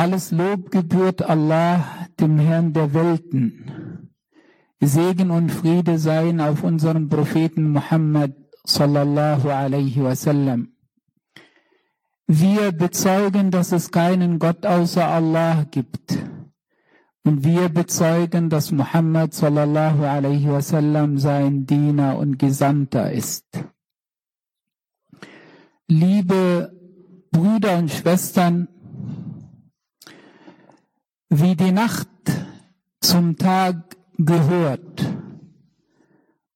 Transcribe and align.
Alles 0.00 0.30
Lob 0.30 0.70
gebührt 0.70 1.20
Allah, 1.20 1.84
dem 2.18 2.38
Herrn 2.38 2.72
der 2.72 2.94
Welten. 2.94 4.08
Segen 4.80 5.30
und 5.30 5.50
Friede 5.50 5.98
seien 5.98 6.40
auf 6.40 6.64
unserem 6.64 7.10
Propheten 7.10 7.70
Muhammad 7.70 8.32
sallallahu 8.64 9.50
alaihi 9.50 10.02
wasallam. 10.02 10.68
Wir 12.26 12.72
bezeugen, 12.72 13.50
dass 13.50 13.72
es 13.72 13.90
keinen 13.90 14.38
Gott 14.38 14.64
außer 14.64 15.06
Allah 15.06 15.66
gibt. 15.70 16.18
Und 17.22 17.44
wir 17.44 17.68
bezeugen, 17.68 18.48
dass 18.48 18.72
Muhammad 18.72 19.34
sallallahu 19.34 20.06
alaihi 20.06 20.48
wasallam 20.48 21.18
sein 21.18 21.66
Diener 21.66 22.16
und 22.16 22.38
Gesandter 22.38 23.12
ist. 23.12 23.44
Liebe 25.88 26.72
Brüder 27.30 27.76
und 27.76 27.90
Schwestern, 27.90 28.68
wie 31.30 31.54
die 31.54 31.72
Nacht 31.72 32.08
zum 33.00 33.36
Tag 33.36 33.96
gehört 34.18 35.06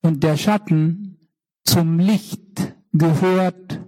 und 0.03 0.23
der 0.23 0.37
Schatten 0.37 1.17
zum 1.63 1.99
Licht 1.99 2.75
gehört, 2.93 3.81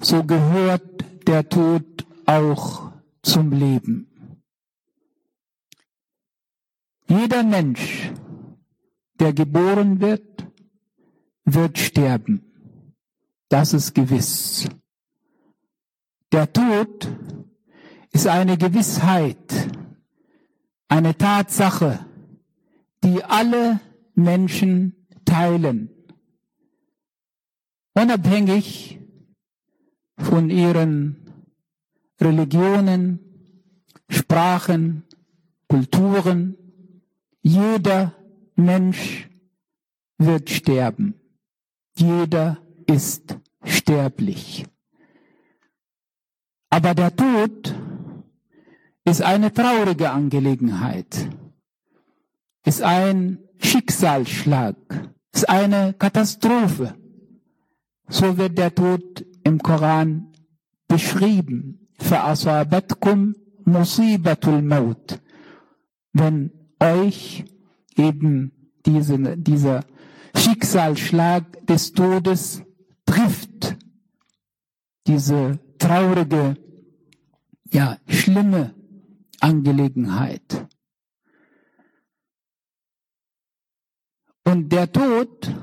so 0.00 0.22
gehört 0.24 1.04
der 1.26 1.48
Tod 1.48 2.06
auch 2.26 2.92
zum 3.22 3.52
Leben. 3.52 4.06
Jeder 7.08 7.42
Mensch, 7.42 8.12
der 9.18 9.32
geboren 9.32 10.00
wird, 10.00 10.46
wird 11.44 11.78
sterben. 11.78 12.44
Das 13.48 13.72
ist 13.72 13.94
gewiss. 13.94 14.68
Der 16.30 16.52
Tod 16.52 17.08
ist 18.12 18.26
eine 18.26 18.58
Gewissheit, 18.58 19.70
eine 20.88 21.16
Tatsache, 21.16 22.04
die 23.04 23.22
alle 23.24 23.80
Menschen 24.14 25.06
teilen, 25.24 25.90
unabhängig 27.94 28.98
von 30.18 30.50
ihren 30.50 31.16
Religionen, 32.20 33.20
Sprachen, 34.08 35.04
Kulturen. 35.68 36.56
Jeder 37.42 38.14
Mensch 38.56 39.30
wird 40.18 40.50
sterben. 40.50 41.14
Jeder 41.96 42.58
ist 42.86 43.38
sterblich. 43.64 44.66
Aber 46.68 46.94
der 46.94 47.14
Tod 47.14 47.74
ist 49.09 49.21
eine 49.21 49.53
traurige 49.53 50.09
Angelegenheit, 50.11 51.29
ist 52.65 52.81
ein 52.81 53.39
Schicksalsschlag, 53.59 54.75
ist 55.33 55.49
eine 55.49 55.93
Katastrophe. 55.93 56.95
So 58.07 58.37
wird 58.37 58.57
der 58.57 58.73
Tod 58.73 59.25
im 59.43 59.59
Koran 59.59 60.31
beschrieben. 60.87 61.85
فأصابتكم 61.99 63.33
مصيبة 63.67 64.37
الموت. 64.47 65.19
Wenn 66.13 66.51
euch 66.79 67.45
eben 67.97 68.51
diese, 68.85 69.37
dieser 69.37 69.83
Schicksalsschlag 70.35 71.65
des 71.67 71.93
Todes 71.93 72.61
trifft, 73.05 73.77
diese 75.07 75.59
traurige, 75.77 76.55
ja, 77.71 77.97
schlimme 78.07 78.73
Angelegenheit. 79.40 80.66
Und 84.44 84.70
der 84.70 84.90
Tod 84.92 85.54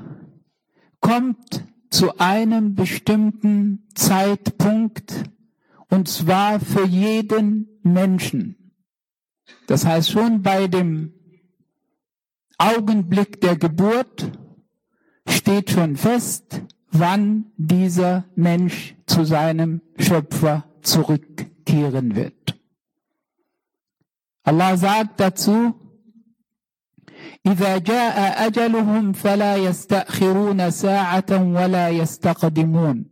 kommt 1.00 1.64
zu 1.90 2.18
einem 2.18 2.74
bestimmten 2.74 3.88
Zeitpunkt, 3.94 5.24
und 5.90 6.08
zwar 6.08 6.60
für 6.60 6.86
jeden 6.86 7.80
Menschen. 7.82 8.72
Das 9.66 9.84
heißt, 9.86 10.10
schon 10.10 10.42
bei 10.42 10.68
dem 10.68 11.14
Augenblick 12.58 13.40
der 13.40 13.56
Geburt 13.56 14.30
steht 15.26 15.70
schon 15.70 15.96
fest, 15.96 16.62
wann 16.90 17.52
dieser 17.56 18.24
Mensch 18.34 18.96
zu 19.06 19.24
seinem 19.24 19.80
Schöpfer 19.98 20.64
zurückkehren 20.82 22.16
wird. 22.16 22.37
Allah 24.47 24.77
sagt 24.77 25.19
dazu, 25.19 25.73
إذا 27.45 27.77
جاء 27.77 28.47
أجلهم 28.47 29.13
فلا 29.13 29.57
يستأخرون 29.57 30.71
ساعة 30.71 31.31
ولا 31.31 31.89
يستقدمون. 31.89 33.05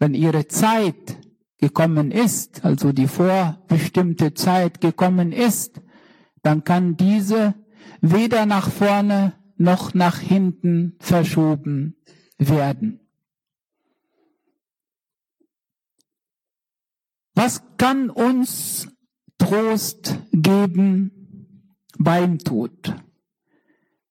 Wenn 0.00 0.14
ihre 0.14 0.46
Zeit 0.46 1.18
gekommen 1.58 2.12
ist, 2.12 2.64
also 2.64 2.92
die 2.92 3.08
vorbestimmte 3.08 4.34
Zeit 4.34 4.80
gekommen 4.80 5.32
ist, 5.32 5.80
dann 6.42 6.62
kann 6.62 6.96
diese 6.96 7.54
weder 8.00 8.46
nach 8.46 8.70
vorne 8.70 9.32
noch 9.56 9.94
nach 9.94 10.18
hinten 10.20 10.96
verschoben 11.00 11.96
werden. 12.38 13.00
Was 17.34 17.62
kann 17.76 18.10
uns 18.10 18.88
Trost 19.53 20.17
geben 20.31 21.11
beim 21.99 22.39
Tod? 22.39 22.95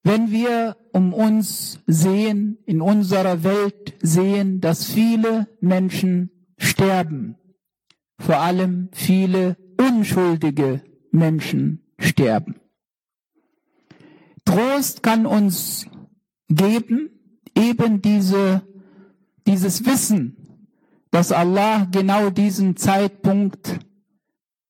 Wenn 0.05 0.31
wir 0.31 0.77
um 0.93 1.13
uns 1.13 1.81
sehen, 1.89 2.59
in 2.65 2.81
unserer 2.81 3.43
Welt 3.43 3.95
sehen, 4.01 4.61
dass 4.61 4.85
viele 4.85 5.49
Menschen 5.61 6.31
sterben, 6.59 7.35
vor 8.21 8.37
allem 8.37 8.89
viele 8.93 9.57
unschuldige 9.81 10.85
Menschen 11.11 11.83
sterben. 11.99 12.61
Trost 14.45 15.03
kann 15.03 15.27
uns 15.27 15.89
geben, 16.51 17.11
eben 17.57 18.01
diese, 18.01 18.63
dieses 19.49 19.85
Wissen, 19.87 20.37
dass 21.11 21.33
Allah 21.33 21.89
genau 21.91 22.31
diesen 22.31 22.77
Zeitpunkt 22.77 23.81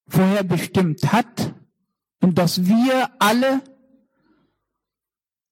vorherbestimmt 0.09 1.13
hat 1.13 1.55
und 2.21 2.39
dass 2.39 2.67
wir 2.67 3.11
alle 3.19 3.63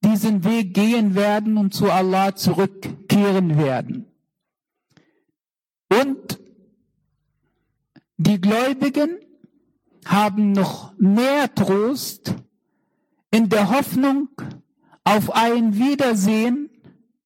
diesen 0.02 0.44
Weg 0.44 0.74
gehen 0.74 1.14
werden 1.14 1.56
und 1.56 1.74
zu 1.74 1.90
Allah 1.90 2.34
zurückkehren 2.34 3.58
werden. 3.58 4.06
Und 5.90 6.38
die 8.16 8.40
Gläubigen 8.40 9.18
haben 10.06 10.52
noch 10.52 10.96
mehr 10.98 11.54
Trost 11.54 12.34
in 13.30 13.48
der 13.48 13.70
Hoffnung 13.70 14.28
auf 15.04 15.34
ein 15.34 15.76
Wiedersehen 15.76 16.70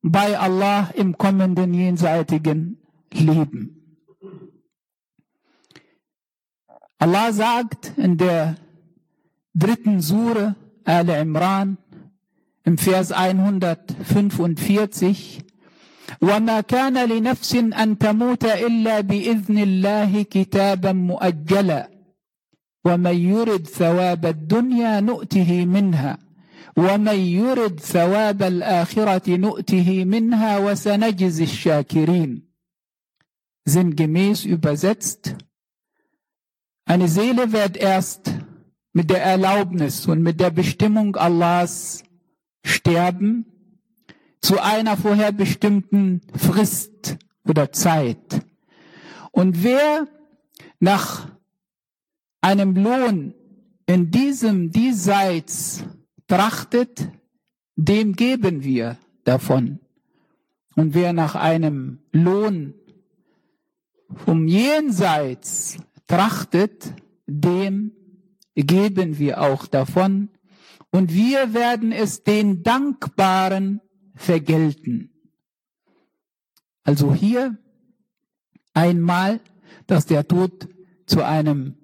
bei 0.02 0.38
Allah 0.38 0.90
im 0.94 1.16
kommenden 1.16 1.74
jenseitigen 1.74 2.82
Leben. 3.12 3.83
Allah 7.04 7.32
sagt 7.34 7.92
in 7.98 8.16
der 8.16 8.56
dritten 9.52 10.00
Sure 10.00 10.56
Al 10.84 11.10
Imran 11.10 11.76
im 12.64 12.78
Vers 12.78 13.12
145 13.12 15.44
وما 16.22 16.60
كان 16.60 17.08
لنفس 17.08 17.54
أن 17.54 17.98
تموت 17.98 18.44
إلا 18.44 19.00
بإذن 19.00 19.58
الله 19.58 20.22
كتابا 20.22 20.92
مؤجلا. 20.92 21.90
ومن 22.84 23.16
يرد 23.16 23.66
ثواب 23.66 24.26
الدنيا 24.26 25.00
نؤته 25.00 25.64
منها. 25.64 26.18
ومن 26.76 27.18
يرد 27.18 27.80
ثواب 27.80 28.42
الآخرة 28.42 29.36
نؤته 29.36 30.04
منها 30.04 30.58
وسنجزي 30.58 31.44
الشاكرين. 31.44 32.42
sinngemäß 33.66 34.44
übersetzt, 34.44 35.36
eine 36.84 37.08
Seele 37.08 37.52
wird 37.52 37.76
erst 37.76 38.32
mit 38.92 39.10
der 39.10 39.22
Erlaubnis 39.22 40.06
und 40.06 40.22
mit 40.22 40.40
der 40.40 40.50
Bestimmung 40.50 41.16
Allahs 41.16 42.04
sterben 42.64 43.46
zu 44.40 44.60
einer 44.60 44.96
vorherbestimmten 44.96 46.20
Frist 46.36 47.16
oder 47.48 47.72
Zeit. 47.72 48.44
Und 49.32 49.62
wer 49.64 50.06
nach 50.78 51.28
einem 52.40 52.76
Lohn 52.76 53.34
in 53.86 54.10
diesem 54.10 54.70
diesseits 54.70 55.84
trachtet, 56.28 57.08
dem 57.76 58.14
geben 58.14 58.62
wir 58.62 58.98
davon. 59.24 59.80
Und 60.76 60.94
wer 60.94 61.12
nach 61.12 61.34
einem 61.34 62.00
Lohn 62.12 62.74
vom 64.14 64.46
Jenseits 64.46 65.78
trachtet, 66.06 66.92
dem 67.26 67.92
geben 68.54 69.18
wir 69.18 69.40
auch 69.40 69.66
davon, 69.66 70.30
und 70.90 71.12
wir 71.12 71.54
werden 71.54 71.90
es 71.90 72.22
den 72.22 72.62
Dankbaren 72.62 73.80
vergelten. 74.14 75.10
Also 76.84 77.14
hier 77.14 77.58
einmal, 78.74 79.40
dass 79.86 80.06
der 80.06 80.28
Tod 80.28 80.68
zu 81.06 81.22
einem 81.24 81.76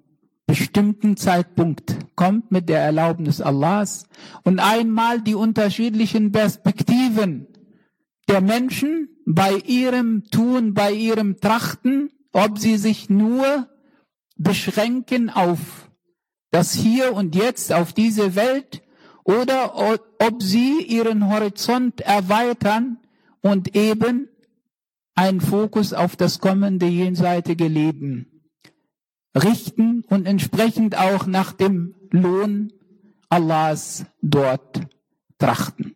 bestimmten 0.46 1.16
Zeitpunkt 1.16 1.96
kommt 2.16 2.50
mit 2.50 2.68
der 2.68 2.80
Erlaubnis 2.80 3.40
Allahs 3.40 4.06
und 4.42 4.58
einmal 4.58 5.20
die 5.20 5.34
unterschiedlichen 5.34 6.32
Perspektiven 6.32 7.46
der 8.28 8.40
Menschen 8.40 9.08
bei 9.26 9.54
ihrem 9.66 10.24
Tun, 10.24 10.74
bei 10.74 10.92
ihrem 10.92 11.40
Trachten, 11.40 12.10
ob 12.32 12.58
sie 12.58 12.76
sich 12.76 13.08
nur 13.08 13.68
beschränken 14.42 15.30
auf 15.30 15.90
das 16.50 16.72
Hier 16.72 17.12
und 17.12 17.34
Jetzt, 17.34 17.72
auf 17.72 17.92
diese 17.92 18.34
Welt, 18.34 18.82
oder 19.24 19.76
ob 20.18 20.42
sie 20.42 20.82
ihren 20.82 21.28
Horizont 21.28 22.00
erweitern 22.00 22.98
und 23.42 23.76
eben 23.76 24.28
einen 25.14 25.40
Fokus 25.40 25.92
auf 25.92 26.16
das 26.16 26.40
kommende 26.40 26.86
jenseitige 26.86 27.68
Leben 27.68 28.26
richten 29.36 30.02
und 30.08 30.26
entsprechend 30.26 30.96
auch 30.96 31.26
nach 31.26 31.52
dem 31.52 31.94
Lohn 32.10 32.72
Allahs 33.28 34.06
dort 34.22 34.80
trachten. 35.38 35.94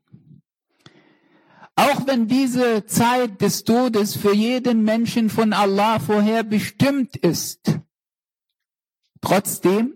Auch 1.75 2.06
wenn 2.06 2.29
diese 2.29 2.87
Zeit 2.87 3.40
des 3.40 3.64
Todes 3.64 4.14
für 4.14 4.32
jeden 4.32 4.85
Menschen 4.85 5.29
von 5.29 5.52
Allah 5.52 5.99
vorher 5.99 6.44
bestimmt 6.44 7.17
ist, 7.17 7.81
trotzdem 9.25 9.94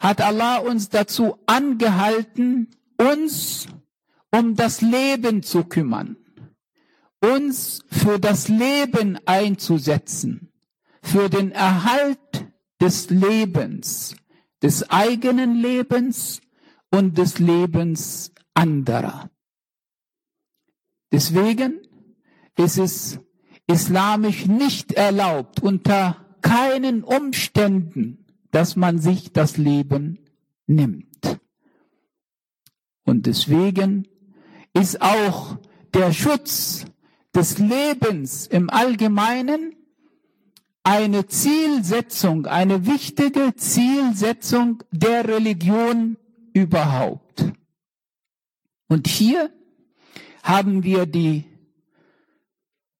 hat 0.00 0.20
Allah 0.20 0.58
uns 0.58 0.88
dazu 0.88 1.38
angehalten, 1.46 2.70
uns 2.96 3.66
um 4.30 4.54
das 4.54 4.80
Leben 4.80 5.42
zu 5.42 5.64
kümmern, 5.64 6.16
uns 7.20 7.84
für 7.90 8.18
das 8.18 8.48
Leben 8.48 9.18
einzusetzen, 9.26 10.52
für 11.02 11.28
den 11.28 11.52
Erhalt 11.52 12.18
des 12.80 13.10
Lebens, 13.10 14.16
des 14.62 14.90
eigenen 14.90 15.54
Lebens 15.56 16.40
und 16.90 17.16
des 17.18 17.38
Lebens 17.38 18.32
anderer. 18.54 19.30
Deswegen 21.12 21.80
ist 22.56 22.78
es 22.78 23.18
islamisch 23.66 24.46
nicht 24.46 24.92
erlaubt, 24.92 25.62
unter 25.62 26.25
keinen 26.46 27.02
Umständen, 27.02 28.24
dass 28.52 28.76
man 28.76 29.00
sich 29.00 29.32
das 29.32 29.56
Leben 29.56 30.18
nimmt. 30.66 31.40
Und 33.04 33.26
deswegen 33.26 34.06
ist 34.72 35.02
auch 35.02 35.58
der 35.92 36.12
Schutz 36.12 36.84
des 37.34 37.58
Lebens 37.58 38.46
im 38.46 38.70
Allgemeinen 38.70 39.74
eine 40.84 41.26
Zielsetzung, 41.26 42.46
eine 42.46 42.86
wichtige 42.86 43.54
Zielsetzung 43.56 44.84
der 44.92 45.26
Religion 45.26 46.16
überhaupt. 46.52 47.44
Und 48.86 49.08
hier 49.08 49.52
haben 50.44 50.84
wir 50.84 51.06
die, 51.06 51.44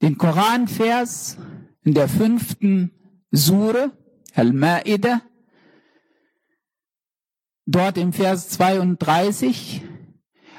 den 0.02 0.18
Koranvers 0.18 1.38
in 1.84 1.94
der 1.94 2.08
fünften 2.08 2.90
Sure, 3.34 3.90
Al-Ma'idah, 4.34 5.20
dort 7.66 7.98
im 7.98 8.12
Vers 8.12 8.48
32, 8.48 9.82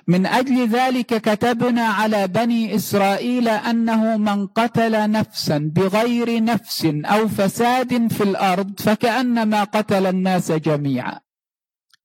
من 0.08 0.26
أجل 0.26 0.68
ذلك 0.68 1.22
كتبنا 1.22 1.82
على 1.82 2.28
بني 2.28 2.76
إسرائيل 2.76 3.48
أنه 3.48 4.18
من 4.18 4.48
قتل 4.48 5.12
نفسا 5.12 5.58
بغير 5.76 6.44
نفس 6.44 6.86
أو 6.86 7.28
فساد 7.28 8.12
في 8.12 8.24
الأرض 8.24 8.80
فكأنما 8.80 9.64
قتل 9.64 10.06
الناس 10.06 10.52
جميعا 10.52 11.20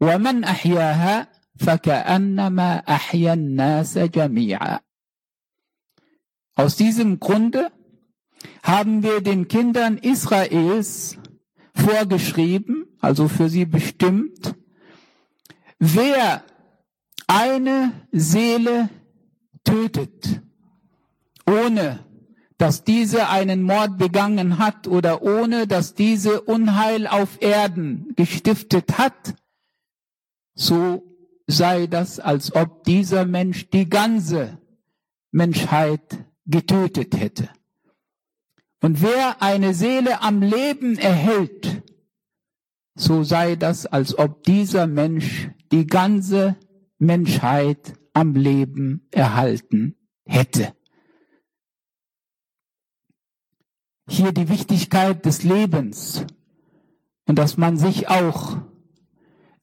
ومن 0.00 0.44
أحياها 0.44 1.28
فكأنما 1.58 2.76
أحيا 2.76 3.32
الناس 3.32 3.98
جميعا 3.98 4.80
Aus 6.54 6.76
diesem 6.76 7.18
Grunde 7.18 7.70
haben 8.62 9.02
wir 9.02 9.20
den 9.20 9.48
Kindern 9.48 9.98
Israels 9.98 11.18
vorgeschrieben, 11.74 12.86
also 13.00 13.28
für 13.28 13.48
sie 13.48 13.64
bestimmt, 13.64 14.54
wer 15.78 16.44
eine 17.26 17.92
Seele 18.12 18.88
tötet, 19.64 20.42
ohne 21.46 22.04
dass 22.58 22.84
diese 22.84 23.28
einen 23.28 23.62
Mord 23.62 23.98
begangen 23.98 24.58
hat 24.58 24.86
oder 24.86 25.22
ohne 25.22 25.66
dass 25.66 25.94
diese 25.94 26.42
Unheil 26.42 27.08
auf 27.08 27.42
Erden 27.42 28.12
gestiftet 28.14 28.98
hat, 28.98 29.34
so 30.54 31.02
sei 31.46 31.86
das, 31.88 32.20
als 32.20 32.54
ob 32.54 32.84
dieser 32.84 33.24
Mensch 33.24 33.68
die 33.70 33.88
ganze 33.88 34.58
Menschheit 35.32 36.24
getötet 36.46 37.18
hätte. 37.18 37.48
Und 38.82 39.00
wer 39.00 39.40
eine 39.40 39.74
Seele 39.74 40.22
am 40.22 40.42
Leben 40.42 40.98
erhält, 40.98 41.82
so 42.96 43.22
sei 43.22 43.54
das, 43.54 43.86
als 43.86 44.18
ob 44.18 44.42
dieser 44.42 44.88
Mensch 44.88 45.50
die 45.70 45.86
ganze 45.86 46.56
Menschheit 46.98 47.94
am 48.12 48.34
Leben 48.34 49.06
erhalten 49.12 49.94
hätte. 50.26 50.74
Hier 54.08 54.32
die 54.32 54.48
Wichtigkeit 54.48 55.24
des 55.24 55.44
Lebens 55.44 56.26
und 57.26 57.38
dass 57.38 57.56
man 57.56 57.76
sich 57.76 58.08
auch 58.08 58.58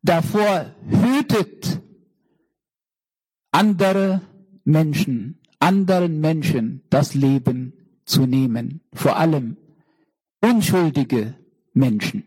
davor 0.01 0.73
hütet, 0.87 1.81
andere 3.51 4.21
Menschen, 4.63 5.41
anderen 5.59 6.21
Menschen 6.21 6.83
das 6.89 7.13
Leben 7.13 7.73
zu 8.09 8.25
nehmen, 8.25 8.81
vor 8.93 9.17
allem 9.17 9.55
unschuldige 10.41 11.37
Menschen. 11.73 12.23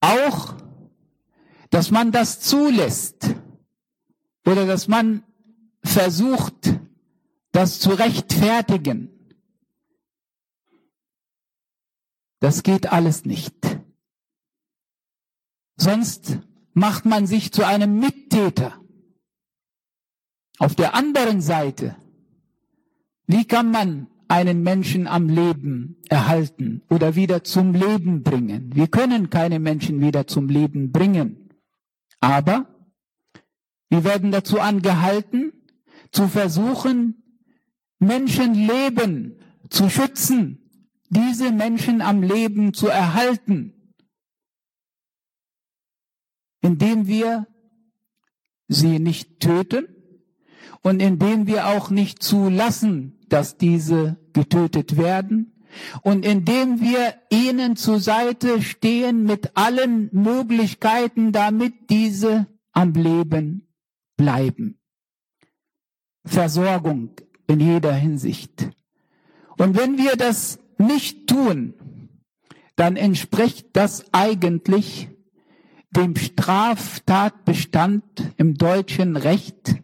Auch, 0.00 0.56
dass 1.68 1.90
man 1.90 2.10
das 2.10 2.40
zulässt 2.40 3.34
oder 4.46 4.66
dass 4.66 4.88
man 4.88 5.22
versucht, 5.84 6.80
das 7.52 7.78
zu 7.78 7.90
rechtfertigen. 7.90 9.10
Das 12.40 12.62
geht 12.62 12.90
alles 12.90 13.26
nicht. 13.26 13.54
Sonst 15.76 16.38
macht 16.72 17.04
man 17.04 17.26
sich 17.26 17.52
zu 17.52 17.66
einem 17.66 17.98
Mittäter. 17.98 18.80
Auf 20.58 20.74
der 20.74 20.94
anderen 20.94 21.40
Seite, 21.40 21.96
wie 23.30 23.44
kann 23.44 23.70
man 23.70 24.08
einen 24.28 24.62
Menschen 24.62 25.06
am 25.06 25.28
Leben 25.28 25.96
erhalten 26.08 26.82
oder 26.88 27.14
wieder 27.14 27.44
zum 27.44 27.72
Leben 27.72 28.22
bringen? 28.22 28.70
Wir 28.74 28.88
können 28.88 29.30
keine 29.30 29.58
Menschen 29.58 30.00
wieder 30.00 30.26
zum 30.26 30.48
Leben 30.48 30.92
bringen. 30.92 31.50
Aber 32.20 32.66
wir 33.88 34.04
werden 34.04 34.30
dazu 34.30 34.60
angehalten, 34.60 35.52
zu 36.12 36.28
versuchen, 36.28 37.22
Menschenleben 37.98 39.36
zu 39.68 39.88
schützen, 39.88 40.96
diese 41.08 41.50
Menschen 41.52 42.00
am 42.00 42.22
Leben 42.22 42.72
zu 42.72 42.88
erhalten 42.88 43.74
indem 46.60 47.06
wir 47.06 47.46
sie 48.68 48.98
nicht 48.98 49.40
töten 49.40 49.88
und 50.82 51.00
indem 51.00 51.46
wir 51.46 51.66
auch 51.66 51.90
nicht 51.90 52.22
zulassen, 52.22 53.18
dass 53.32 53.56
diese 53.56 54.18
getötet 54.32 54.96
werden 54.96 55.60
und 56.02 56.24
indem 56.24 56.80
wir 56.80 57.14
ihnen 57.30 57.76
zur 57.76 58.00
Seite 58.00 58.62
stehen 58.62 59.24
mit 59.24 59.56
allen 59.56 60.08
Möglichkeiten, 60.12 61.32
damit 61.32 61.90
diese 61.90 62.46
am 62.72 62.92
Leben 62.92 63.68
bleiben. 64.16 64.78
Versorgung 66.24 67.10
in 67.46 67.60
jeder 67.60 67.92
Hinsicht. 67.94 68.70
Und 69.56 69.76
wenn 69.76 69.98
wir 69.98 70.16
das 70.16 70.58
nicht 70.78 71.28
tun, 71.28 71.74
dann 72.76 72.96
entspricht 72.96 73.68
das 73.74 74.06
eigentlich 74.12 75.08
dem 75.90 76.16
Straftatbestand 76.16 78.02
im 78.36 78.54
deutschen 78.54 79.16
Recht 79.16 79.74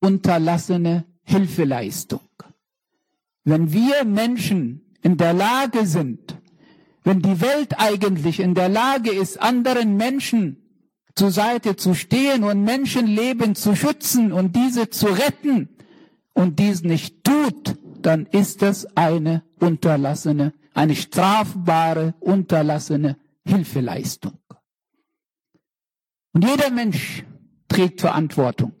unterlassene 0.00 1.04
Hilfeleistung. 1.22 2.20
Wenn 3.44 3.72
wir 3.72 4.04
Menschen 4.04 4.80
in 5.02 5.16
der 5.18 5.34
Lage 5.34 5.86
sind, 5.86 6.40
wenn 7.02 7.20
die 7.20 7.40
Welt 7.42 7.78
eigentlich 7.78 8.40
in 8.40 8.54
der 8.54 8.70
Lage 8.70 9.10
ist, 9.10 9.40
anderen 9.40 9.96
Menschen 9.96 10.56
zur 11.14 11.30
Seite 11.30 11.76
zu 11.76 11.94
stehen 11.94 12.42
und 12.42 12.64
Menschenleben 12.64 13.54
zu 13.54 13.76
schützen 13.76 14.32
und 14.32 14.56
diese 14.56 14.88
zu 14.90 15.06
retten 15.06 15.68
und 16.32 16.58
dies 16.58 16.82
nicht 16.82 17.22
tut, 17.22 17.76
dann 18.00 18.26
ist 18.26 18.62
es 18.62 18.86
eine 18.96 19.42
unterlassene, 19.60 20.54
eine 20.72 20.96
strafbare, 20.96 22.14
unterlassene 22.20 23.18
Hilfeleistung. 23.46 24.38
Und 26.32 26.44
jeder 26.44 26.70
Mensch 26.70 27.24
trägt 27.68 28.00
Verantwortung 28.00 28.72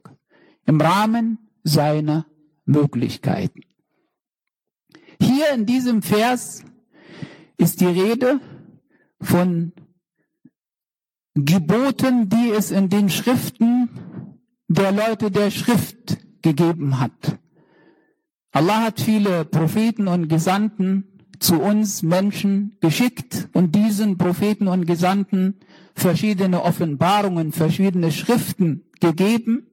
im 0.66 0.80
Rahmen 0.80 1.38
seiner 1.62 2.26
Möglichkeiten. 2.64 3.60
Hier 5.24 5.54
in 5.54 5.64
diesem 5.64 6.02
Vers 6.02 6.62
ist 7.56 7.80
die 7.80 7.86
Rede 7.86 8.40
von 9.22 9.72
Geboten, 11.34 12.28
die 12.28 12.50
es 12.50 12.70
in 12.70 12.90
den 12.90 13.08
Schriften 13.08 13.88
der 14.68 14.92
Leute 14.92 15.30
der 15.30 15.50
Schrift 15.50 16.18
gegeben 16.42 17.00
hat. 17.00 17.38
Allah 18.52 18.82
hat 18.82 19.00
viele 19.00 19.46
Propheten 19.46 20.08
und 20.08 20.28
Gesandten 20.28 21.26
zu 21.40 21.58
uns 21.58 22.02
Menschen 22.02 22.76
geschickt 22.80 23.48
und 23.54 23.74
diesen 23.74 24.18
Propheten 24.18 24.68
und 24.68 24.84
Gesandten 24.84 25.54
verschiedene 25.94 26.62
Offenbarungen, 26.62 27.52
verschiedene 27.52 28.12
Schriften 28.12 28.84
gegeben. 29.00 29.68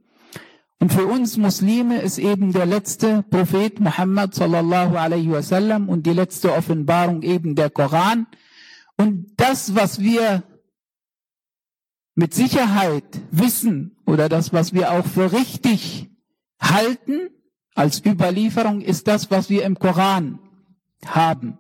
Und 0.82 0.92
für 0.92 1.06
uns 1.06 1.38
Muslime 1.38 2.02
ist 2.02 2.18
eben 2.18 2.54
der 2.54 2.66
letzte 2.66 3.22
Prophet 3.30 3.80
Muhammad 3.80 4.34
sallallahu 4.34 4.98
alaihi 4.98 5.30
wasallam 5.30 5.88
und 5.88 6.08
die 6.08 6.14
letzte 6.14 6.54
Offenbarung 6.54 7.22
eben 7.22 7.54
der 7.54 7.70
Koran. 7.70 8.26
Und 8.98 9.28
das, 9.38 9.76
was 9.76 10.00
wir 10.00 10.42
mit 12.16 12.34
Sicherheit 12.34 13.04
wissen 13.30 13.96
oder 14.08 14.28
das, 14.28 14.54
was 14.54 14.74
wir 14.74 14.92
auch 14.92 15.06
für 15.06 15.32
richtig 15.32 16.10
halten 16.60 17.30
als 17.76 18.04
Überlieferung, 18.04 18.82
ist 18.82 19.08
das, 19.08 19.30
was 19.30 19.52
wir 19.52 19.64
im 19.66 19.78
Koran 19.78 20.40
haben. 21.06 21.60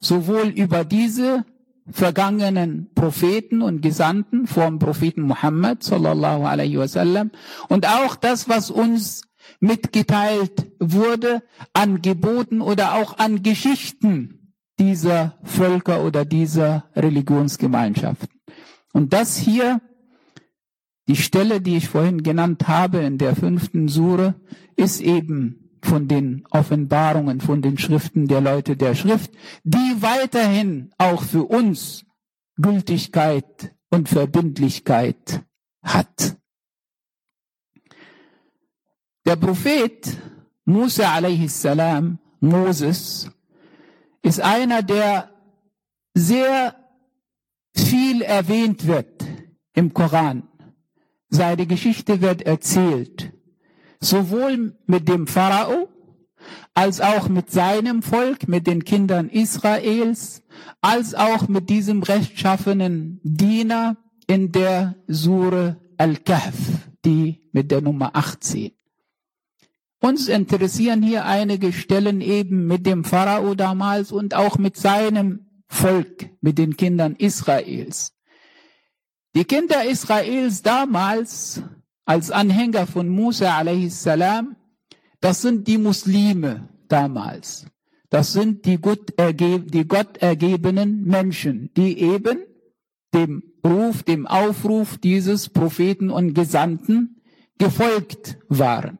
Sowohl 0.00 0.48
über 0.48 0.84
diese 0.84 1.46
vergangenen 1.92 2.90
Propheten 2.94 3.62
und 3.62 3.82
Gesandten 3.82 4.46
vom 4.46 4.78
Propheten 4.78 5.22
Muhammad 5.22 5.82
sallallahu 5.82 6.44
alaihi 6.44 6.78
wasallam 6.78 7.30
und 7.68 7.86
auch 7.86 8.16
das, 8.16 8.48
was 8.48 8.70
uns 8.70 9.22
mitgeteilt 9.60 10.70
wurde 10.78 11.42
an 11.72 12.02
Geboten 12.02 12.60
oder 12.60 12.94
auch 12.94 13.18
an 13.18 13.42
Geschichten 13.42 14.54
dieser 14.78 15.38
Völker 15.42 16.04
oder 16.04 16.24
dieser 16.24 16.84
Religionsgemeinschaften. 16.96 18.40
Und 18.92 19.12
das 19.12 19.36
hier, 19.36 19.80
die 21.08 21.16
Stelle, 21.16 21.60
die 21.60 21.76
ich 21.76 21.88
vorhin 21.88 22.22
genannt 22.22 22.66
habe 22.68 22.98
in 22.98 23.18
der 23.18 23.36
fünften 23.36 23.88
Sure, 23.88 24.34
ist 24.76 25.00
eben 25.00 25.59
von 25.84 26.08
den 26.08 26.44
Offenbarungen, 26.50 27.40
von 27.40 27.62
den 27.62 27.78
Schriften 27.78 28.26
der 28.26 28.40
Leute 28.40 28.76
der 28.76 28.94
Schrift, 28.94 29.32
die 29.64 29.96
weiterhin 30.00 30.92
auch 30.98 31.22
für 31.22 31.44
uns 31.44 32.04
Gültigkeit 32.56 33.74
und 33.90 34.08
Verbindlichkeit 34.08 35.42
hat. 35.82 36.36
Der 39.26 39.36
Prophet 39.36 40.16
Musa 40.64 41.14
a.s., 41.14 41.66
Moses, 42.40 43.30
ist 44.22 44.40
einer, 44.40 44.82
der 44.82 45.30
sehr 46.14 46.76
viel 47.74 48.22
erwähnt 48.22 48.86
wird 48.86 49.24
im 49.74 49.92
Koran. 49.92 50.48
Seine 51.28 51.66
Geschichte 51.66 52.20
wird 52.20 52.42
erzählt 52.42 53.32
sowohl 54.00 54.76
mit 54.86 55.08
dem 55.08 55.26
Pharao 55.26 55.88
als 56.74 57.00
auch 57.00 57.28
mit 57.28 57.50
seinem 57.50 58.02
Volk, 58.02 58.48
mit 58.48 58.66
den 58.66 58.84
Kindern 58.84 59.28
Israels, 59.28 60.42
als 60.80 61.14
auch 61.14 61.48
mit 61.48 61.68
diesem 61.68 62.02
rechtschaffenen 62.02 63.20
Diener 63.22 63.96
in 64.26 64.52
der 64.52 64.96
Sure 65.06 65.76
Al-Kahf, 65.98 66.54
die 67.04 67.50
mit 67.52 67.70
der 67.70 67.82
Nummer 67.82 68.16
18. 68.16 68.72
Uns 70.00 70.28
interessieren 70.28 71.02
hier 71.02 71.26
einige 71.26 71.74
Stellen 71.74 72.22
eben 72.22 72.66
mit 72.66 72.86
dem 72.86 73.04
Pharao 73.04 73.54
damals 73.54 74.12
und 74.12 74.34
auch 74.34 74.56
mit 74.56 74.76
seinem 74.78 75.46
Volk, 75.68 76.30
mit 76.40 76.56
den 76.56 76.76
Kindern 76.76 77.16
Israels. 77.16 78.14
Die 79.34 79.44
Kinder 79.44 79.84
Israels 79.84 80.62
damals 80.62 81.62
als 82.10 82.32
Anhänger 82.32 82.88
von 82.88 83.08
Musa 83.08 83.56
a.s., 83.58 84.08
das 85.20 85.42
sind 85.42 85.68
die 85.68 85.78
Muslime 85.78 86.68
damals. 86.88 87.66
Das 88.08 88.32
sind 88.32 88.64
die, 88.66 88.78
Gott, 88.78 89.12
die 89.16 89.86
Gott 89.86 90.16
ergebenen 90.16 91.04
Menschen, 91.04 91.70
die 91.76 92.00
eben 92.00 92.38
dem 93.14 93.44
Ruf, 93.64 94.02
dem 94.02 94.26
Aufruf 94.26 94.98
dieses 94.98 95.50
Propheten 95.50 96.10
und 96.10 96.34
Gesandten 96.34 97.22
gefolgt 97.58 98.38
waren. 98.48 98.98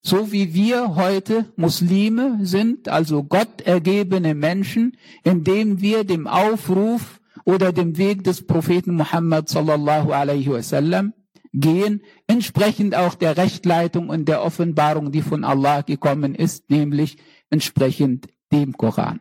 So 0.00 0.32
wie 0.32 0.54
wir 0.54 0.94
heute 0.96 1.52
Muslime 1.56 2.38
sind, 2.46 2.88
also 2.88 3.24
Gott 3.24 3.60
ergebene 3.60 4.34
Menschen, 4.34 4.96
indem 5.22 5.82
wir 5.82 6.04
dem 6.04 6.26
Aufruf 6.26 7.20
oder 7.44 7.74
dem 7.74 7.98
Weg 7.98 8.24
des 8.24 8.46
Propheten 8.46 8.94
Muhammad 8.94 9.50
sallallahu 9.50 10.12
alaihi 10.12 10.48
wasallam 10.48 11.12
gehen, 11.53 12.01
entsprechend 12.27 12.95
auch 12.95 13.15
der 13.15 13.37
Rechtleitung 13.37 14.09
und 14.09 14.27
der 14.27 14.43
Offenbarung, 14.43 15.11
die 15.11 15.21
von 15.21 15.43
Allah 15.43 15.81
gekommen 15.81 16.35
ist, 16.35 16.69
nämlich 16.69 17.17
entsprechend 17.49 18.27
dem 18.51 18.73
Koran. 18.77 19.19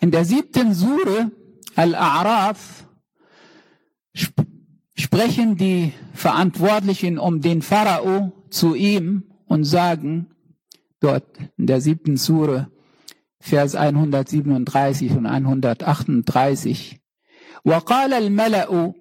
In 0.00 0.10
der 0.10 0.24
siebten 0.24 0.74
Sure 0.74 1.30
Al-A'raf 1.76 2.86
sp 4.14 4.46
sprechen 4.96 5.56
die 5.56 5.92
Verantwortlichen 6.12 7.18
um 7.18 7.40
den 7.40 7.62
Pharao 7.62 8.32
zu 8.50 8.76
ihm 8.76 9.24
und 9.46 9.64
sagen, 9.64 10.28
dort 11.00 11.24
in 11.56 11.66
der 11.66 11.80
siebten 11.80 12.16
Sure, 12.16 12.70
Vers 13.40 13.74
137 13.74 15.10
und 15.12 15.26
138, 15.26 17.00
وقال 17.64 18.12
الملأ 18.12 18.92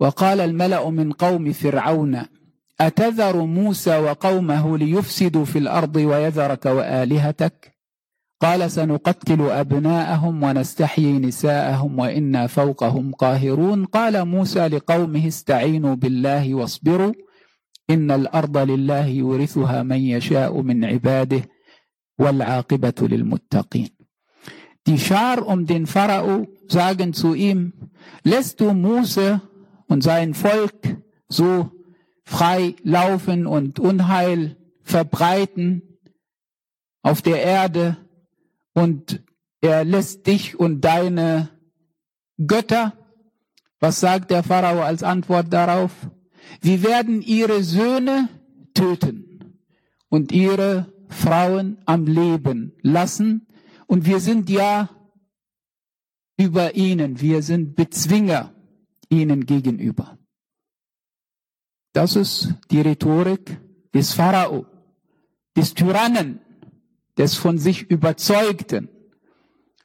وقال 0.00 0.40
الملأ 0.40 0.90
من 0.90 1.12
قوم 1.12 1.52
فرعون 1.52 2.22
أتذر 2.80 3.36
موسى 3.44 3.98
وقومه 3.98 4.78
ليفسدوا 4.78 5.44
في 5.44 5.58
الأرض 5.58 5.96
ويذرك 5.96 6.66
وآلهتك؟ 6.66 7.74
قال 8.42 8.70
سنقتل 8.70 9.50
أبناءهم 9.50 10.42
ونستحيي 10.42 11.18
نساءهم 11.18 11.98
وإنا 11.98 12.46
فوقهم 12.46 13.12
قاهرون. 13.12 13.84
قال 13.84 14.24
موسى 14.24 14.68
لقومه 14.68 15.28
استعينوا 15.28 15.94
بالله 15.94 16.54
واصبروا 16.54 17.12
إن 17.90 18.10
الأرض 18.10 18.56
لله 18.58 19.06
يورثها 19.06 19.82
من 19.82 19.96
يشاء 19.96 20.60
من 20.60 20.84
عباده 20.84 21.42
والعاقبة 22.18 22.94
للمتقين. 23.00 23.88
um 25.46 25.66
den 25.66 25.86
Pharao 25.86 26.46
sagen 26.68 27.14
zu 27.14 27.34
ihm, 27.34 27.72
lässt 28.24 28.60
du 28.60 28.74
Mose 28.74 29.40
und 29.86 30.02
sein 30.02 30.34
Volk 30.34 30.96
so 31.28 31.70
frei 32.24 32.74
laufen 32.82 33.46
und 33.46 33.78
Unheil 33.78 34.56
verbreiten 34.82 35.82
auf 37.02 37.22
der 37.22 37.42
Erde. 37.42 37.96
Und 38.72 39.22
er 39.60 39.84
lässt 39.84 40.26
dich 40.26 40.58
und 40.58 40.80
deine 40.80 41.50
Götter, 42.44 42.92
was 43.78 44.00
sagt 44.00 44.30
der 44.30 44.42
Pharao 44.42 44.82
als 44.82 45.02
Antwort 45.02 45.52
darauf? 45.52 45.92
Wir 46.60 46.82
werden 46.82 47.22
ihre 47.22 47.62
Söhne 47.62 48.28
töten 48.72 49.60
und 50.08 50.32
ihre 50.32 50.92
Frauen 51.08 51.78
am 51.84 52.06
Leben 52.06 52.72
lassen. 52.82 53.46
Und 53.86 54.06
wir 54.06 54.20
sind 54.20 54.50
ja 54.50 54.88
über 56.36 56.74
ihnen, 56.74 57.20
wir 57.20 57.42
sind 57.42 57.76
Bezwinger 57.76 58.53
ihnen 59.22 59.46
gegenüber. 59.46 60.18
Das 61.92 62.16
ist 62.16 62.54
die 62.70 62.80
Rhetorik 62.80 63.60
des 63.94 64.12
Pharao, 64.12 64.66
des 65.56 65.74
Tyrannen, 65.74 66.40
des 67.16 67.36
von 67.36 67.58
sich 67.58 67.82
Überzeugten. 67.82 68.88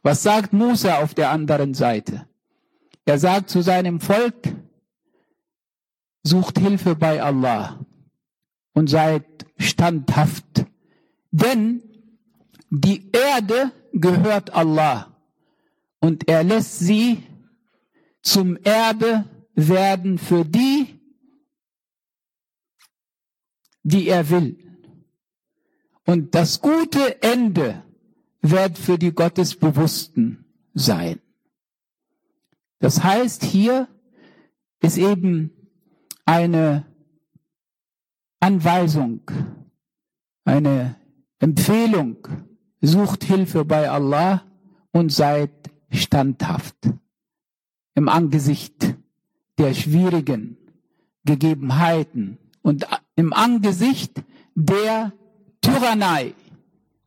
Was 0.01 0.24
sagt 0.24 0.53
Musa 0.53 1.00
auf 1.03 1.13
der 1.13 1.29
anderen 1.29 1.74
Seite? 1.74 2.27
Er 3.05 3.19
sagt 3.19 3.50
zu 3.50 3.62
seinem 3.62 4.00
Volk, 4.00 4.55
sucht 6.24 6.59
Hilfe 6.59 6.95
bei 6.95 7.21
Allah 7.21 7.86
und 8.74 8.89
seid 8.89 9.25
standhaft, 9.57 10.65
denn 11.31 11.83
die 12.69 13.12
Erde 13.12 13.71
gehört 13.93 14.53
Allah 14.53 15.15
und 16.00 16.27
er 16.27 16.43
lässt 16.43 16.79
sie 16.79 17.24
zum 18.22 18.58
Erbe 18.58 19.26
werden 19.56 20.18
für 20.18 20.46
die, 20.46 21.00
die 23.84 24.08
er 24.08 24.30
will. 24.30 24.58
Und 26.06 26.34
das 26.36 26.62
gute 26.62 27.22
Ende 27.22 27.84
wird 28.42 28.78
für 28.78 28.98
die 28.98 29.14
Gottesbewussten 29.14 30.46
sein. 30.74 31.20
Das 32.80 33.04
heißt, 33.04 33.44
hier 33.44 33.88
ist 34.82 34.98
eben 34.98 35.52
eine 36.26 36.86
Anweisung, 38.40 39.22
eine 40.46 40.96
Empfehlung, 41.40 42.28
sucht 42.82 43.24
Hilfe 43.26 43.66
bei 43.66 43.90
Allah 43.90 44.46
und 44.92 45.12
seid 45.12 45.52
standhaft 45.92 46.76
im 48.00 48.08
Angesicht 48.08 48.96
der 49.58 49.74
schwierigen 49.74 50.56
Gegebenheiten 51.25 52.38
und 52.62 52.88
im 53.18 53.34
Angesicht 53.34 54.24
der 54.56 55.12
Tyrannei 55.60 56.34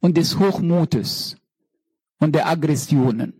und 0.00 0.18
des 0.18 0.38
Hochmutes 0.38 1.38
und 2.20 2.34
der 2.34 2.46
Aggressionen. 2.46 3.32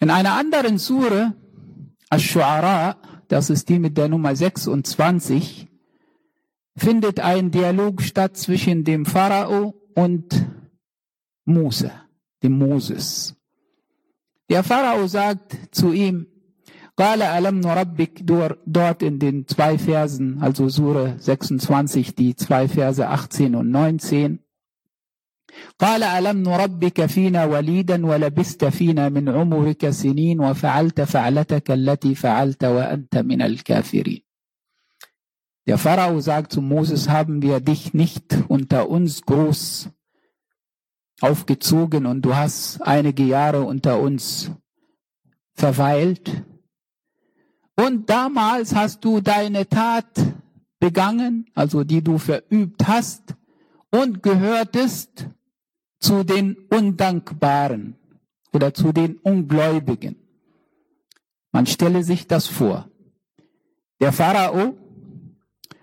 In 0.00 0.10
einer 0.10 0.32
anderen 0.32 0.78
Sure, 0.78 1.36
Ash-Shu'ara, 2.10 2.96
das 3.28 3.50
ist 3.50 3.68
die 3.68 3.78
mit 3.78 3.96
der 3.96 4.08
Nummer 4.08 4.34
26, 4.34 5.68
findet 6.76 7.20
ein 7.20 7.52
Dialog 7.52 8.02
statt 8.02 8.36
zwischen 8.36 8.82
dem 8.82 9.06
Pharao 9.06 9.80
und 9.94 10.44
Mose, 11.44 11.92
dem 12.42 12.58
Moses. 12.58 13.36
Der 14.49 14.63
Pharao 14.63 15.07
sagt 15.07 15.57
zu 15.71 15.91
ihm, 15.91 16.27
قال 16.97 17.21
ألم 17.21 17.59
نربك 17.59 18.23
dort 18.65 19.03
in 19.03 19.19
den 19.19 19.47
zwei 19.47 19.77
Versen, 19.77 20.41
also 20.41 20.69
Sure 20.69 21.15
26, 21.19 22.15
die 22.15 22.35
zwei 22.35 22.67
Verse 22.69 23.05
18 23.05 23.55
und 23.55 23.69
19. 23.69 24.39
قال 25.79 26.03
ألم 26.03 26.43
نربك 26.43 27.05
فينا 27.05 27.45
وليدا 27.45 28.05
ولبست 28.05 28.65
فينا 28.65 29.09
من 29.09 29.29
عمرك 29.29 29.89
سنين 29.89 30.39
وفعلت 30.39 31.01
فعلتك 31.01 31.71
التي 31.71 32.15
فعلت 32.15 32.63
وأنت 32.63 33.17
من 33.17 33.41
الكافرين. 33.41 34.21
Der 35.67 35.77
Pharao 35.77 36.19
sagt 36.19 36.51
zu 36.51 36.61
Moses, 36.61 37.09
haben 37.09 37.41
wir 37.41 37.59
dich 37.59 37.93
nicht 37.93 38.37
unter 38.47 38.89
uns 38.89 39.23
groß 39.23 39.89
aufgezogen 41.20 42.06
und 42.06 42.22
du 42.22 42.34
hast 42.34 42.80
einige 42.82 43.24
Jahre 43.24 43.62
unter 43.62 44.00
uns 44.00 44.50
verweilt. 45.54 46.44
Und 47.76 48.10
damals 48.10 48.74
hast 48.74 49.04
du 49.04 49.20
deine 49.20 49.68
Tat 49.68 50.06
begangen, 50.78 51.46
also 51.54 51.84
die 51.84 52.02
du 52.02 52.18
verübt 52.18 52.88
hast, 52.88 53.34
und 53.90 54.22
gehörtest 54.22 55.26
zu 55.98 56.24
den 56.24 56.56
Undankbaren 56.70 57.96
oder 58.52 58.72
zu 58.72 58.92
den 58.92 59.16
Ungläubigen. 59.16 60.16
Man 61.52 61.66
stelle 61.66 62.04
sich 62.04 62.26
das 62.26 62.46
vor. 62.46 62.88
Der 64.00 64.12
Pharao, 64.12 64.76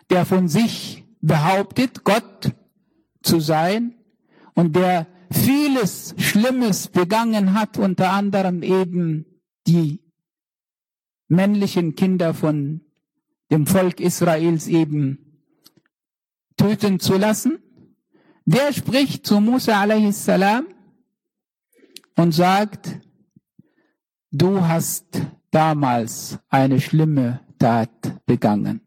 der 0.09 0.25
von 0.25 0.47
sich 0.47 1.05
behauptet, 1.21 2.03
Gott 2.03 2.53
zu 3.21 3.39
sein 3.39 3.95
und 4.55 4.75
der 4.75 5.07
vieles 5.31 6.15
Schlimmes 6.17 6.87
begangen 6.87 7.53
hat, 7.53 7.77
unter 7.77 8.11
anderem 8.11 8.63
eben 8.63 9.25
die 9.67 10.01
männlichen 11.27 11.95
Kinder 11.95 12.33
von 12.33 12.81
dem 13.51 13.67
Volk 13.67 13.99
Israels 13.99 14.67
eben 14.67 15.41
töten 16.57 16.99
zu 16.99 17.17
lassen. 17.17 17.59
Der 18.45 18.71
spricht 18.73 19.25
zu 19.25 19.39
Musa 19.41 19.81
a.s. 19.81 20.29
und 22.15 22.31
sagt, 22.31 22.99
du 24.31 24.61
hast 24.61 25.21
damals 25.51 26.39
eine 26.49 26.79
schlimme 26.79 27.41
Tat 27.59 28.25
begangen. 28.25 28.81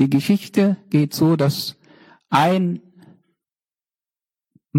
Die 0.00 0.10
Geschichte 0.10 0.76
geht 0.90 1.14
so, 1.14 1.36
dass 1.36 1.76
ein 2.30 2.80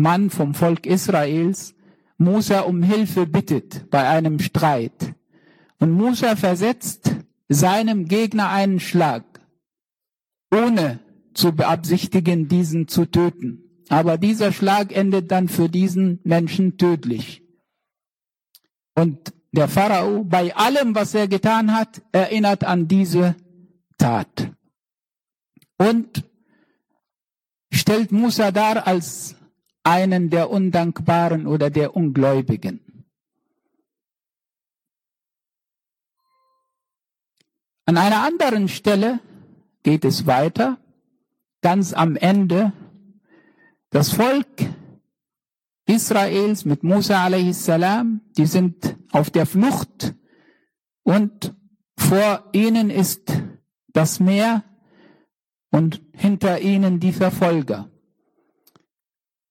Mann 0.02 0.30
vom 0.30 0.54
Volk 0.54 0.86
Israels 0.86 1.76
Musa 2.22 2.62
um 2.62 2.84
Hilfe 2.84 3.26
bittet 3.26 3.90
bei 3.90 4.08
einem 4.08 4.40
Streit. 4.40 5.16
Und 5.80 5.92
Musa 5.92 6.36
versetzt 6.36 7.16
seinem 7.48 8.06
Gegner 8.06 8.50
einen 8.50 8.82
Schlag, 8.82 9.24
ohne 10.54 11.00
zu 11.34 11.54
beabsichtigen, 11.54 12.50
diesen 12.50 12.90
zu 12.90 13.06
töten. 13.06 13.64
Aber 13.88 14.18
dieser 14.18 14.52
Schlag 14.52 14.92
endet 14.92 15.32
dann 15.32 15.48
für 15.48 15.70
diesen 15.70 16.20
Menschen 16.26 16.78
tödlich. 16.78 17.42
Und 18.96 19.34
der 19.54 19.70
Pharao 19.70 20.26
bei 20.26 20.54
allem, 20.56 20.94
was 20.96 21.16
er 21.16 21.30
getan 21.30 21.74
hat, 21.74 22.02
erinnert 22.12 22.66
an 22.66 22.90
diese 22.90 23.36
Tat. 23.98 24.52
Und 25.78 26.26
stellt 27.72 28.12
Musa 28.12 28.52
dar 28.52 28.86
als 28.86 29.39
einen 29.84 30.30
der 30.30 30.50
Undankbaren 30.50 31.48
oder 31.48 31.70
der 31.70 31.96
Ungläubigen. 31.96 32.82
An 37.86 37.98
einer 37.98 38.24
anderen 38.24 38.68
Stelle 38.68 39.20
geht 39.82 40.06
es 40.06 40.28
weiter, 40.28 40.78
ganz 41.62 41.94
am 41.94 42.16
Ende. 42.16 42.72
Das 43.90 44.12
Volk 44.12 44.46
Israels 45.88 46.66
mit 46.66 46.84
Musa 46.84 47.26
a.s., 47.26 47.72
die 48.38 48.46
sind 48.46 48.96
auf 49.12 49.32
der 49.32 49.48
Flucht 49.48 50.14
und 51.02 51.56
vor 51.98 52.48
ihnen 52.54 52.92
ist 52.92 53.34
das 53.88 54.20
Meer 54.20 54.64
und 55.72 56.02
hinter 56.14 56.62
ihnen 56.62 57.00
die 57.00 57.12
Verfolger. 57.12 57.90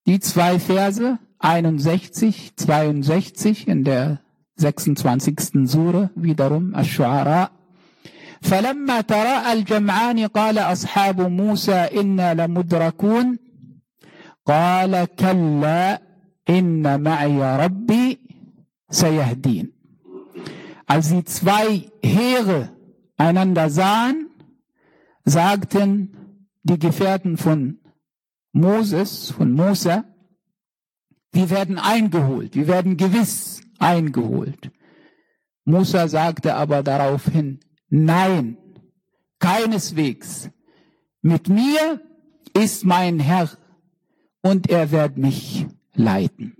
Die 0.08 0.20
zwei 0.20 0.58
Verse 0.58 1.18
61, 1.38 2.56
62 2.56 3.68
in 3.68 3.84
der 3.84 4.20
26. 4.56 5.68
Sure 5.68 6.10
wiederum 6.14 6.74
Ash-Shu'ara 6.74 7.50
فلما 8.44 9.00
تراءى 9.00 9.52
الجمعان 9.52 10.26
قال 10.26 10.58
أصحاب 10.58 11.20
موسى 11.20 11.72
إنا 11.72 12.34
لمدركون 12.34 13.38
قال 14.46 15.04
كلا 15.04 16.02
إن 16.50 17.00
معي 17.02 17.56
ربي 17.64 18.18
سيهدين 18.90 19.72
Als 20.86 21.08
die 21.08 21.24
zwei 21.24 21.90
Heere 22.04 22.68
einander 23.16 23.70
sahen, 23.70 24.28
sagten 25.24 26.14
die 26.62 26.78
Gefährten 26.78 27.38
von 27.38 27.77
Moses, 28.59 29.31
von 29.31 29.53
Mose, 29.53 30.03
wir 31.31 31.49
werden 31.49 31.77
eingeholt, 31.77 32.55
wir 32.55 32.67
werden 32.67 32.97
gewiss 32.97 33.61
eingeholt. 33.77 34.71
Musa 35.63 36.07
sagte 36.07 36.55
aber 36.55 36.83
daraufhin, 36.83 37.59
Nein, 37.89 38.57
keineswegs. 39.39 40.49
Mit 41.21 41.49
mir 41.49 42.01
ist 42.53 42.85
mein 42.85 43.19
Herr 43.19 43.49
und 44.41 44.69
er 44.69 44.91
wird 44.91 45.17
mich 45.17 45.65
leiten. 45.93 46.55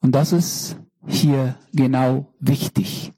Und 0.00 0.14
das 0.14 0.32
ist 0.32 0.76
hier 1.06 1.56
genau 1.72 2.34
wichtig, 2.38 3.12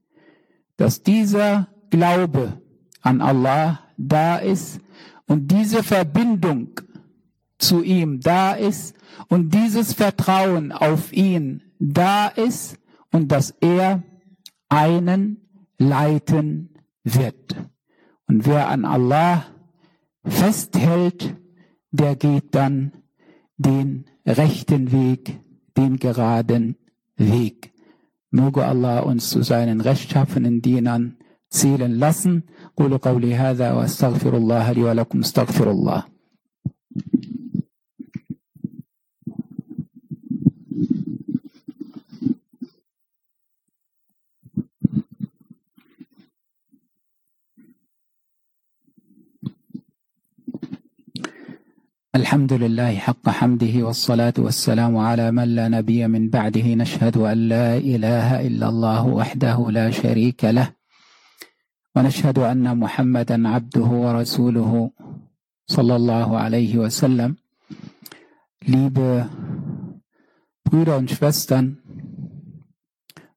dass 0.77 1.03
dieser 1.03 1.69
Glaube 1.91 2.61
an 3.01 3.21
Allah 3.21 3.81
da 3.97 4.37
ist 4.37 4.81
und 5.27 5.51
diese 5.51 5.83
Verbindung 5.83 6.81
zu 7.62 7.84
ihm 7.84 8.20
da 8.20 8.54
ist 8.54 8.96
und 9.30 9.54
dieses 9.54 9.94
Vertrauen 9.94 10.72
auf 10.72 11.12
ihn 11.12 11.64
da 11.80 12.28
ist 12.28 12.78
und 13.12 13.32
dass 13.32 13.52
er 13.62 14.04
einen 14.70 15.38
leiten 15.78 16.70
wird. 17.04 17.56
Und 18.28 18.46
wer 18.46 18.68
an 18.70 18.86
Allah 18.86 19.46
festhält, 20.26 21.36
der 21.92 22.16
geht 22.16 22.54
dann 22.54 22.92
den 23.58 24.06
rechten 24.26 24.92
Weg, 24.92 25.40
den 25.78 25.98
geraden 25.98 26.76
Weg. 27.16 27.74
Möge 28.30 28.66
Allah 28.66 29.00
uns 29.00 29.30
zu 29.30 29.42
seinen 29.42 29.82
rechtschaffenen 29.82 30.62
Dienern 30.62 31.18
zählen 31.50 31.98
lassen. 31.98 32.44
قولوا 32.76 32.98
قولي 32.98 33.36
هذا 33.36 33.74
واستغفر 33.74 34.38
الله 34.38 34.72
لي 34.72 34.84
ولكم 34.84 35.20
استغفر 35.20 35.72
الله 35.72 36.11
الحمد 52.23 52.53
لله 52.53 52.93
حق 53.07 53.27
حمده 53.39 53.75
والصلاة 53.87 54.37
والسلام 54.39 54.95
على 55.09 55.27
من 55.39 55.49
لا 55.59 55.67
نبي 55.69 56.01
من 56.15 56.31
بعده 56.37 56.67
نشهد 56.83 57.17
أن 57.17 57.39
لا 57.55 57.69
إله 57.93 58.29
إلا 58.47 58.67
الله 58.73 59.03
وحده 59.07 59.57
لا 59.79 59.87
شريك 59.91 60.41
له 60.59 60.69
ونشهد 61.95 62.39
أن 62.39 62.79
محمدا 62.83 63.49
عبده 63.55 63.89
ورسوله 64.05 64.73
صلى 65.67 65.95
الله 65.97 66.29
عليه 66.45 66.73
وسلم 66.79 67.31
Liebe 68.75 69.29
Brüder 70.65 70.97
und 70.99 71.11
Schwestern, 71.11 71.67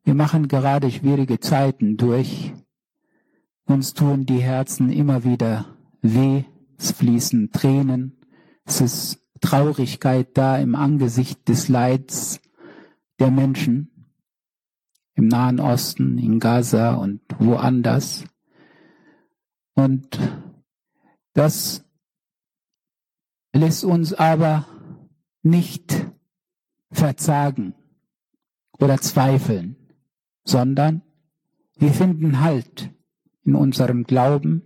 wir 0.04 0.14
machen 0.14 0.48
gerade 0.48 0.92
schwierige 0.92 1.40
Zeiten 1.40 1.98
durch. 1.98 2.54
Uns 3.66 3.96
tun 3.96 4.28
die 4.28 4.44
Herzen 4.52 4.92
immer 4.92 5.24
wieder 5.24 5.66
weh, 6.04 6.44
es 6.78 6.92
fließen 6.92 7.52
Tränen, 7.52 8.16
es 8.66 8.82
ist 8.82 9.22
Traurigkeit 9.42 10.38
da 10.38 10.58
im 10.58 10.76
Angesicht 10.76 11.48
des 11.48 11.70
Leids 11.70 12.42
der 13.20 13.32
Menschen 13.32 13.92
im 15.14 15.28
Nahen 15.28 15.60
Osten, 15.60 16.18
in 16.18 16.40
Gaza 16.40 16.96
und 16.96 17.22
woanders. 17.40 18.26
Und 19.74 20.20
das 21.34 21.86
lässt 23.54 23.86
uns 23.86 24.14
aber 24.14 24.68
nicht 25.42 26.08
verzagen 26.92 27.76
oder 28.80 28.98
zweifeln, 28.98 29.78
sondern 30.44 31.02
wir 31.78 31.94
finden 31.94 32.42
Halt 32.42 32.90
in 33.44 33.56
unserem 33.56 34.04
Glauben 34.04 34.64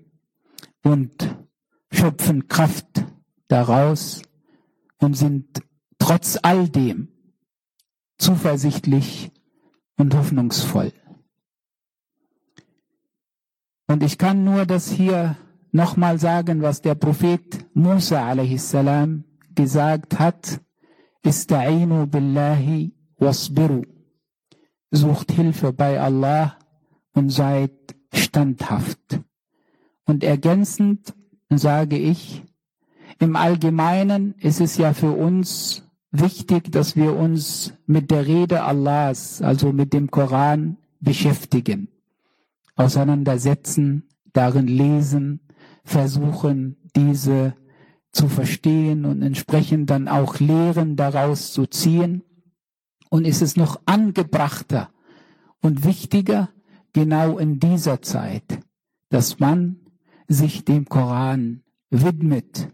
und 0.84 1.36
schöpfen 1.92 2.48
Kraft 2.48 3.04
daraus 3.50 4.22
und 5.00 5.16
sind 5.16 5.62
trotz 5.98 6.40
all 6.42 6.70
dem 6.70 7.10
zuversichtlich 8.18 9.32
und 9.98 10.16
hoffnungsvoll. 10.16 10.94
Und 13.88 14.04
ich 14.04 14.18
kann 14.18 14.44
nur 14.44 14.66
das 14.66 14.90
hier 14.90 15.36
nochmal 15.72 16.20
sagen, 16.20 16.62
was 16.62 16.82
der 16.82 16.96
Prophet 16.96 17.66
Musa 17.74 18.30
a.s. 18.30 18.76
gesagt 19.56 20.20
hat. 20.20 20.62
Ista'inu 21.26 22.06
billahi 22.06 22.94
wasbiru. 23.18 23.84
Sucht 24.92 25.32
Hilfe 25.32 25.74
bei 25.74 26.00
Allah 26.00 26.58
und 27.14 27.30
seid 27.30 27.74
standhaft. 28.14 29.22
Und 30.06 30.24
ergänzend 30.24 31.14
sage 31.50 31.98
ich, 31.98 32.44
im 33.20 33.36
Allgemeinen 33.36 34.34
ist 34.40 34.62
es 34.62 34.78
ja 34.78 34.94
für 34.94 35.12
uns 35.12 35.84
wichtig, 36.12 36.72
dass 36.72 36.96
wir 36.96 37.16
uns 37.16 37.74
mit 37.86 38.12
der 38.12 38.26
Rede 38.26 38.64
Allahs, 38.64 39.42
also 39.42 39.72
mit 39.72 39.94
dem 39.94 40.10
Koran, 40.10 40.78
beschäftigen, 41.02 41.90
auseinandersetzen, 42.76 44.10
darin 44.34 44.68
lesen, 44.68 45.42
versuchen, 45.84 46.78
diese 46.96 47.56
zu 48.12 48.28
verstehen 48.28 49.06
und 49.06 49.22
entsprechend 49.22 49.90
dann 49.90 50.08
auch 50.08 50.40
Lehren 50.40 50.96
daraus 50.96 51.52
zu 51.54 51.68
ziehen. 51.68 52.24
Und 53.10 53.26
ist 53.26 53.42
es 53.42 53.56
noch 53.56 53.80
angebrachter 53.86 54.90
und 55.62 55.84
wichtiger, 55.84 56.50
genau 56.94 57.38
in 57.38 57.60
dieser 57.60 58.02
Zeit, 58.02 58.60
dass 59.10 59.40
man 59.40 59.78
sich 60.28 60.64
dem 60.64 60.86
Koran 60.86 61.64
widmet, 61.90 62.70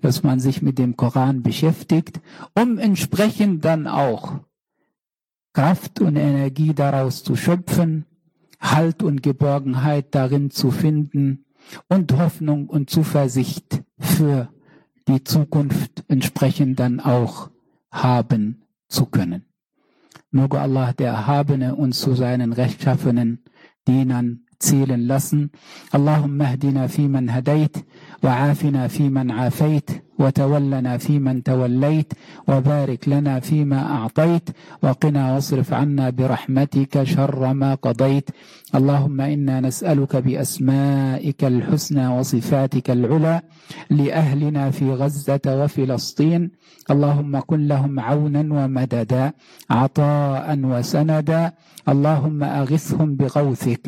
dass 0.00 0.22
man 0.22 0.40
sich 0.40 0.62
mit 0.62 0.78
dem 0.78 0.96
Koran 0.96 1.42
beschäftigt, 1.42 2.20
um 2.54 2.78
entsprechend 2.78 3.64
dann 3.64 3.86
auch 3.86 4.40
Kraft 5.52 6.00
und 6.00 6.16
Energie 6.16 6.74
daraus 6.74 7.24
zu 7.24 7.36
schöpfen, 7.36 8.06
Halt 8.60 9.02
und 9.02 9.22
Geborgenheit 9.22 10.14
darin 10.14 10.50
zu 10.50 10.70
finden 10.70 11.46
und 11.88 12.12
Hoffnung 12.12 12.68
und 12.68 12.90
Zuversicht 12.90 13.82
für 13.98 14.50
die 15.08 15.24
Zukunft 15.24 16.04
entsprechend 16.08 16.78
dann 16.78 17.00
auch 17.00 17.50
haben 17.90 18.62
zu 18.88 19.06
können. 19.06 19.46
Möge 20.30 20.60
Allah 20.60 20.92
der 20.92 21.12
Erhabene 21.12 21.74
uns 21.74 22.00
zu 22.00 22.14
seinen 22.14 22.52
rechtschaffenen 22.52 23.42
Dienern 23.88 24.44
zählen 24.62 25.06
lassen. 25.06 25.50
Hdina 25.92 26.88
fi 26.88 27.08
man 27.08 27.28
hadait 27.28 27.84
وعافنا 28.22 28.88
فيمن 28.88 29.30
عافيت 29.30 29.90
وتولنا 30.18 30.98
فيمن 30.98 31.42
توليت 31.42 32.12
وبارك 32.48 33.08
لنا 33.08 33.40
فيما 33.40 33.80
أعطيت 33.96 34.50
وقنا 34.82 35.34
واصرف 35.34 35.72
عنا 35.74 36.10
برحمتك 36.10 37.02
شر 37.02 37.52
ما 37.52 37.74
قضيت. 37.74 38.30
اللهم 38.74 39.20
إنا 39.20 39.60
نسألك 39.60 40.16
بأسمائك 40.16 41.44
الحسنى 41.44 42.06
وصفاتك 42.08 42.90
العلى 42.90 43.40
لأهلنا 43.90 44.70
في 44.70 44.92
غزة 44.92 45.40
وفلسطين. 45.46 46.50
اللهم 46.90 47.40
كن 47.40 47.68
لهم 47.68 48.00
عونا 48.00 48.40
ومددا 48.40 49.32
عطاء 49.70 50.58
وسندا. 50.64 51.52
اللهم 51.88 52.42
أغثهم 52.42 53.14
بغوثك. 53.14 53.80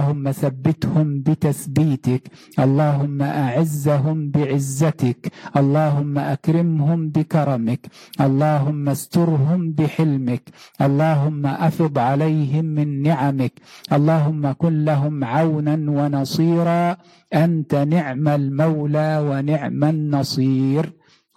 اللهم 0.00 0.30
ثبتهم 0.30 1.22
بتثبيتك. 1.22 2.22
اللهم 2.58 3.22
أعزهم 3.22 4.30
بعزتك. 4.30 5.32
اللهم 5.56 6.18
أكرمهم 6.18 7.08
بكرمك. 7.08 7.80
اللهم 8.20 8.88
استرهم 8.88 9.72
بحلمك. 9.72 10.42
اللهم 10.80 11.46
أفض 11.46 11.98
عليهم 11.98 12.64
من 12.64 13.02
نعمك. 13.02 13.52
اللهم 13.92 14.52
كن 14.52 14.84
لهم 14.84 15.24
عونا 15.24 15.76
ونصيرا. 15.90 16.96
أنت 17.34 17.74
نعم 17.74 18.28
المولى 18.28 19.10
ونعم 19.28 19.84
النصير. 19.84 20.92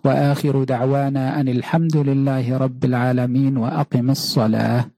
وآخر 0.06 0.64
دعوانا 0.64 1.40
أن 1.40 1.48
الحمد 1.48 1.98
لله 1.98 2.58
رب 2.58 2.86
العالمين 2.86 3.58
وأقم 3.58 4.10
الصلاة. 4.10 4.93